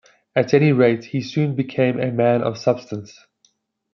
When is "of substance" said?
2.41-3.19